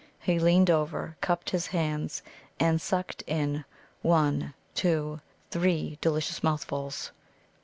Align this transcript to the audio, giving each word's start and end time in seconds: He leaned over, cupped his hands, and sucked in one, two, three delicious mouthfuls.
He 0.21 0.39
leaned 0.39 0.71
over, 0.71 1.15
cupped 1.21 1.51
his 1.51 1.67
hands, 1.67 2.23
and 2.59 2.81
sucked 2.81 3.21
in 3.27 3.65
one, 4.01 4.55
two, 4.73 5.21
three 5.51 5.99
delicious 6.01 6.41
mouthfuls. 6.41 7.11